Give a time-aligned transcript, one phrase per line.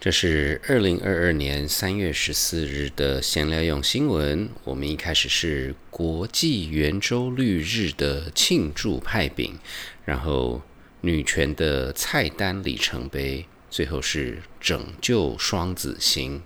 [0.00, 4.48] 这是二零二二年三月十四日的闲聊用新闻。
[4.62, 9.58] 我们一开始是国际圆周率日的庆祝派饼，
[10.04, 10.62] 然后
[11.00, 16.42] 女权的菜单里程碑，最后是拯救双子星。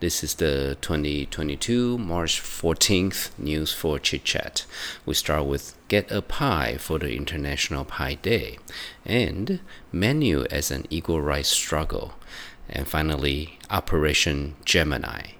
[0.00, 4.64] This is the 2022 March 14th news for chit chat.
[5.04, 8.58] We start with get a pie for the International Pie Day
[9.04, 9.60] and
[9.90, 12.12] menu as an equal rights struggle.
[12.71, 15.35] And finally, Operation Gemini.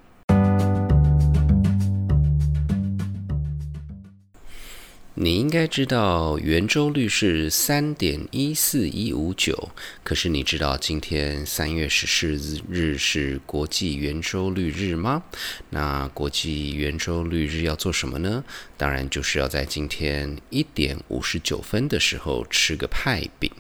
[5.22, 9.70] 你应该知道圆周率是三点一四一五九，
[10.02, 15.24] 可是你知道今天三月十四日是国际圆周率日吗？
[15.72, 18.46] 那国际圆周率日要做什么呢？
[18.78, 23.52] 当然就是要在今天一点五十九分的时候吃个派饼。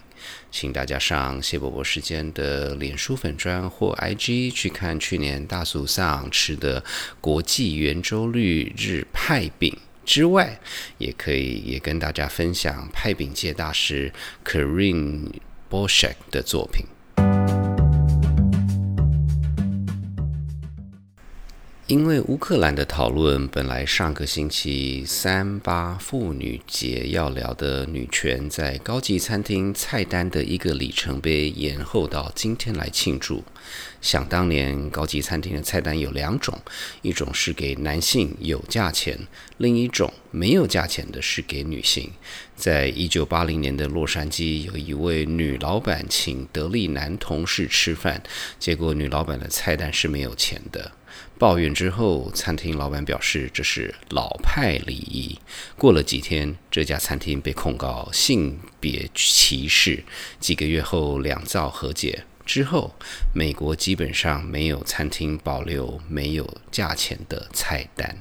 [0.51, 6.83] 请大家上谢伯伯时间的脸书粉砖或 IG 去看去年大俗上吃的
[7.21, 10.59] 国际圆周率日派饼之外，
[10.97, 14.11] 也可以也跟大家分享派饼界大师
[14.43, 15.29] Karin
[15.69, 16.85] b o s h e k 的作品。
[21.89, 33.43] 因为乌克兰的讨论本来上个星期三八妇女节要聊的女权在高级餐厅菜单的一个里程碑延后到今天来庆祝。
[34.01, 36.57] 想当年高级餐厅的菜单有两种，
[37.01, 39.17] 一种是给男性有价钱，
[39.57, 42.11] 另一种没有价钱的是给女性。
[42.55, 48.21] 在一九八零年的洛杉矶，有一位女老板请得力男同事吃饭，
[48.57, 50.91] 结果女老板的菜单是没有钱的。
[51.37, 55.39] 抱怨之后，餐厅老板表示这是老派礼仪。
[55.77, 60.03] 过了几天，这家餐厅被控告性别歧视。
[60.39, 62.95] 几个月后，两造和解之后，
[63.31, 68.17] 美国基本上没有餐厅保留没有价钱的菜单。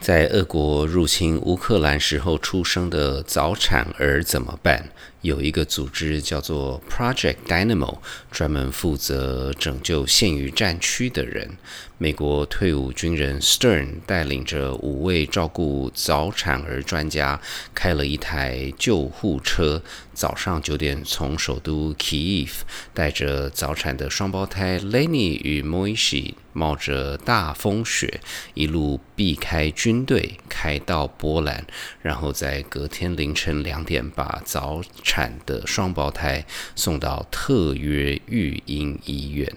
[0.00, 4.88] 在俄国入侵乌克兰时候出生的早产儿怎么办？
[5.20, 7.98] 有一个组织叫做 Project Dynamo，
[8.30, 11.56] 专门负责拯救陷于战区的人。
[12.04, 17.40] 美国退伍军人 Stern 带领着五位照顾早产儿专家，
[17.74, 19.82] 开了一台救护车，
[20.12, 22.50] 早上九点从首都 Kiev
[22.92, 28.20] 带着早产的双胞胎 Lenny 与 Moishi，冒着大风雪，
[28.52, 31.64] 一路避开军队，开到波兰，
[32.02, 36.44] 然后在隔天凌晨两点把早产的双胞胎
[36.76, 39.50] 送到特约育婴医院。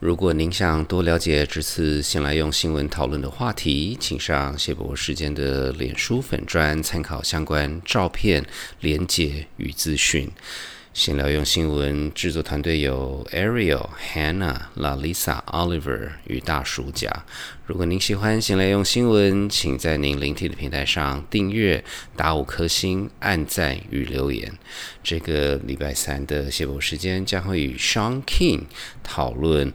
[0.00, 8.42] 如果您想多了解这次先来用新闻讨论的话题，请上谢博时间的脸书粉专参考相关照片、
[8.80, 10.30] 连结与资讯。
[10.92, 17.24] 闲聊用新闻制作团队有 Ariel、Hannah、Lalisa、Oliver 与大叔甲。
[17.64, 21.82] 如果您喜欢闲聊用新闻，请在您聆听的平台上订阅、
[22.16, 24.52] 打五颗星、按赞与留言。
[25.02, 28.64] 这个礼拜三的谢博时间将会与 Sean King
[29.04, 29.72] 讨论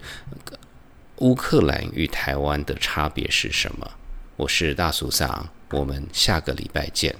[1.19, 3.89] 乌克兰与台湾的差别是什么。
[4.35, 7.15] 我是大叔桑，我们下个礼拜见。